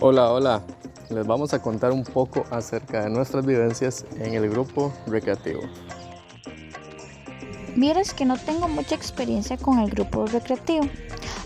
Hola, 0.00 0.30
hola. 0.30 0.62
Les 1.08 1.26
vamos 1.26 1.54
a 1.54 1.62
contar 1.62 1.92
un 1.92 2.04
poco 2.04 2.44
acerca 2.50 3.04
de 3.04 3.10
nuestras 3.10 3.46
vivencias 3.46 4.04
en 4.18 4.34
el 4.34 4.50
grupo 4.50 4.92
recreativo. 5.06 5.60
Vieras 7.76 8.12
que 8.12 8.24
no 8.24 8.36
tengo 8.36 8.68
mucha 8.68 8.94
experiencia 8.94 9.56
con 9.56 9.78
el 9.78 9.90
grupo 9.90 10.26
recreativo, 10.26 10.86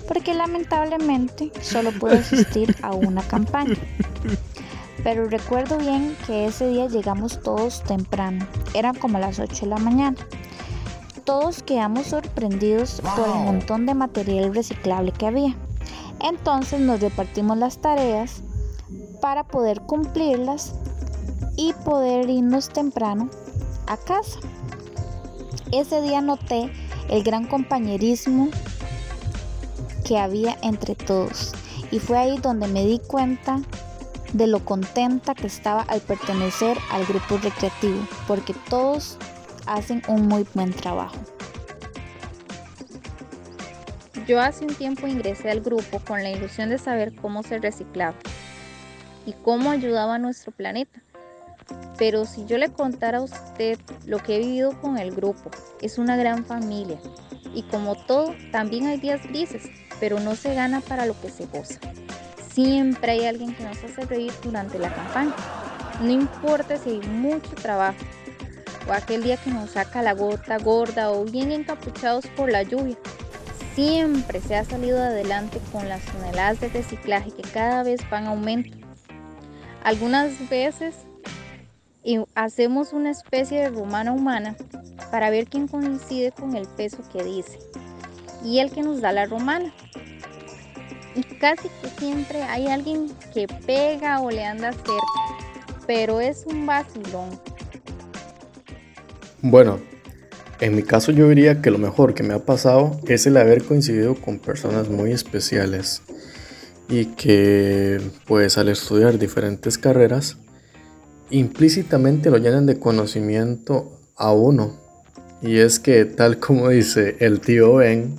porque 0.09 0.35
lamentablemente 0.35 1.53
solo 1.61 1.93
pude 1.93 2.19
asistir 2.19 2.75
a 2.83 2.93
una 2.93 3.23
campaña. 3.23 3.76
Pero 5.04 5.29
recuerdo 5.29 5.79
bien 5.79 6.17
que 6.27 6.47
ese 6.47 6.69
día 6.69 6.88
llegamos 6.88 7.41
todos 7.43 7.85
temprano, 7.85 8.47
eran 8.75 8.97
como 8.97 9.19
las 9.19 9.38
8 9.38 9.61
de 9.63 9.67
la 9.67 9.79
mañana. 9.79 10.17
Todos 11.25 11.63
quedamos 11.63 12.09
sorprendidos 12.09 13.01
por 13.17 13.29
el 13.29 13.45
montón 13.45 13.87
de 13.87 13.95
material 13.95 14.54
reciclable 14.54 15.13
que 15.13 15.27
había. 15.27 15.57
Entonces 16.21 16.80
nos 16.80 17.01
repartimos 17.01 17.57
las 17.57 17.79
tareas 17.79 18.43
para 19.20 19.45
poder 19.45 19.80
cumplirlas 19.83 20.74
y 21.56 21.73
poder 21.84 22.28
irnos 22.28 22.69
temprano 22.69 23.30
a 23.87 23.97
casa. 23.97 24.41
Ese 25.73 26.02
día 26.02 26.20
noté 26.20 26.73
el 27.09 27.23
gran 27.23 27.47
compañerismo 27.47 28.48
que 30.05 30.19
había 30.19 30.56
entre 30.62 30.95
todos 30.95 31.52
y 31.91 31.98
fue 31.98 32.19
ahí 32.19 32.39
donde 32.39 32.69
me 32.69 32.84
di 32.84 32.98
cuenta 32.98 33.61
de 34.33 34.47
lo 34.47 34.64
contenta 34.64 35.34
que 35.34 35.47
estaba 35.47 35.83
al 35.83 36.00
pertenecer 36.00 36.78
al 36.92 37.05
grupo 37.05 37.39
recreativo, 37.39 38.00
porque 38.27 38.55
todos 38.69 39.16
hacen 39.66 40.02
un 40.09 40.28
muy 40.28 40.47
buen 40.55 40.73
trabajo. 40.73 41.16
Yo 44.27 44.41
hace 44.41 44.65
un 44.65 44.74
tiempo 44.74 45.06
ingresé 45.06 45.51
al 45.51 45.60
grupo 45.60 46.01
con 46.01 46.23
la 46.23 46.30
ilusión 46.30 46.69
de 46.69 46.78
saber 46.78 47.15
cómo 47.15 47.42
se 47.42 47.59
reciclaba 47.59 48.15
y 49.27 49.33
cómo 49.33 49.70
ayudaba 49.70 50.16
a 50.16 50.19
nuestro 50.19 50.52
planeta. 50.52 51.01
Pero 51.97 52.27
si 52.27 52.44
yo 52.44 52.59
le 52.59 52.70
contara 52.70 53.19
a 53.19 53.22
usted 53.22 53.78
lo 54.06 54.19
que 54.19 54.36
he 54.36 54.39
vivido 54.41 54.78
con 54.81 54.98
el 54.98 55.14
grupo, 55.14 55.50
es 55.81 55.98
una 55.98 56.17
gran 56.17 56.44
familia. 56.44 56.98
Y 57.55 57.62
como 57.64 57.94
todo, 57.94 58.34
también 58.53 58.86
hay 58.86 58.98
días 58.98 59.22
grises, 59.27 59.70
pero 59.98 60.20
no 60.20 60.37
se 60.37 60.55
gana 60.55 60.81
para 60.81 61.06
lo 61.06 61.19
que 61.20 61.31
se 61.31 61.47
goza. 61.47 61.81
Siempre 62.53 63.12
hay 63.12 63.27
alguien 63.27 63.55
que 63.55 63.64
nos 63.64 63.83
hace 63.83 64.05
reír 64.05 64.33
durante 64.42 64.78
la 64.78 64.92
campaña. 64.92 65.34
No 66.00 66.11
importa 66.11 66.77
si 66.77 66.91
hay 66.91 67.00
mucho 67.00 67.50
trabajo 67.62 67.98
o 68.89 68.92
aquel 68.92 69.22
día 69.22 69.37
que 69.37 69.50
nos 69.50 69.70
saca 69.70 70.03
la 70.03 70.14
gota 70.14 70.59
gorda 70.59 71.11
o 71.11 71.25
bien 71.25 71.53
encapuchados 71.53 72.27
por 72.28 72.50
la 72.50 72.62
lluvia 72.62 72.97
siempre 73.74 74.40
se 74.40 74.56
ha 74.56 74.64
salido 74.64 75.02
adelante 75.02 75.60
con 75.72 75.88
las 75.88 76.04
toneladas 76.06 76.60
de 76.60 76.68
reciclaje 76.68 77.30
que 77.30 77.42
cada 77.42 77.82
vez 77.82 78.00
van 78.10 78.26
a 78.26 78.30
aumento. 78.30 78.76
Algunas 79.82 80.48
veces 80.48 80.94
hacemos 82.34 82.92
una 82.92 83.10
especie 83.10 83.60
de 83.60 83.70
romana 83.70 84.12
humana 84.12 84.56
para 85.10 85.30
ver 85.30 85.46
quién 85.46 85.68
coincide 85.68 86.32
con 86.32 86.56
el 86.56 86.66
peso 86.66 86.98
que 87.12 87.22
dice 87.22 87.58
y 88.44 88.58
el 88.58 88.70
que 88.70 88.82
nos 88.82 89.00
da 89.00 89.12
la 89.12 89.26
romana. 89.26 89.72
Y 91.14 91.22
casi 91.38 91.68
que 91.68 91.88
siempre 91.98 92.42
hay 92.42 92.68
alguien 92.68 93.10
que 93.34 93.46
pega 93.66 94.20
o 94.20 94.30
le 94.30 94.44
anda 94.44 94.72
cerca, 94.72 95.84
pero 95.86 96.20
es 96.20 96.46
un 96.46 96.66
vacilón. 96.66 97.41
Bueno, 99.42 99.80
en 100.61 100.77
mi 100.77 100.83
caso 100.83 101.11
yo 101.11 101.28
diría 101.28 101.62
que 101.62 101.70
lo 101.70 101.78
mejor 101.78 102.14
que 102.14 102.22
me 102.22 102.34
ha 102.34 102.44
pasado 102.44 103.00
es 103.06 103.27
el 103.27 103.36
haber 103.39 103.64
coincidido 103.64 104.14
con 104.14 104.39
personas 104.39 104.89
muy 104.89 105.12
especiales 105.12 106.03
y 106.89 107.06
que 107.06 108.00
pues 108.27 108.58
al 108.58 108.69
estudiar 108.69 109.19
diferentes 109.19 109.78
carreras 109.78 110.36
implícitamente 111.31 112.31
lo 112.31 112.36
llenan 112.36 112.66
de 112.66 112.78
conocimiento 112.78 114.00
a 114.16 114.33
uno. 114.33 114.78
Y 115.41 115.58
es 115.58 115.81
que 115.81 116.04
tal 116.04 116.38
como 116.38 116.69
dice 116.69 117.16
el 117.21 117.41
tío 117.41 117.77
Ben, 117.77 118.16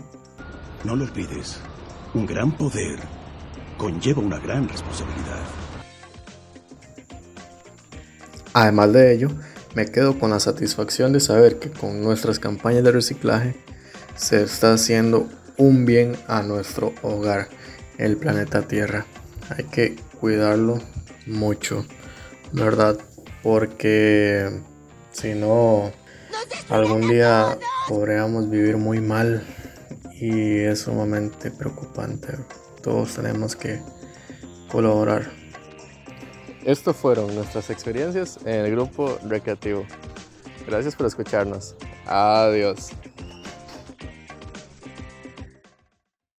no 0.84 0.96
lo 0.96 1.04
olvides, 1.04 1.58
un 2.16 2.26
gran 2.26 2.58
poder 2.58 2.98
conlleva 3.78 4.22
una 4.22 4.40
gran 4.40 4.68
responsabilidad. 4.68 5.42
Además 8.54 8.94
de 8.94 9.14
ello, 9.14 9.30
me 9.76 9.86
quedo 9.86 10.20
con 10.20 10.32
la 10.32 10.40
satisfacción 10.40 11.14
de 11.14 11.20
saber 11.20 11.60
que 11.60 11.72
con 11.72 12.02
nuestras 12.02 12.40
campañas 12.40 12.84
de 12.84 12.92
reciclaje 12.92 13.56
se 14.16 14.44
está 14.44 14.74
haciendo 14.74 15.28
un 15.58 15.86
bien 15.86 16.16
a 16.28 16.42
nuestro 16.42 16.94
hogar, 17.02 17.48
el 17.98 18.18
planeta 18.18 18.64
Tierra. 18.64 19.06
Hay 19.50 19.66
que 19.66 19.96
cuidarlo 20.20 20.80
mucho, 21.26 21.86
¿verdad? 22.52 22.98
Porque 23.44 24.50
si 25.12 25.34
no, 25.34 25.92
algún 26.70 27.08
día 27.08 27.58
podríamos 27.88 28.50
vivir 28.50 28.78
muy 28.78 29.00
mal 29.00 29.44
y 30.20 30.60
es 30.60 30.82
sumamente 30.82 31.52
preocupante. 31.52 32.38
Todos 32.82 33.16
tenemos 33.16 33.56
que 33.56 33.82
colaborar. 34.70 35.41
Estas 36.66 36.96
fueron 36.96 37.34
nuestras 37.36 37.70
experiencias 37.70 38.40
en 38.46 38.66
el 38.66 38.72
grupo 38.72 39.18
recreativo. 39.28 39.86
Gracias 40.68 40.96
por 40.96 41.08
escucharnos. 41.08 41.76
Adiós. 42.06 42.92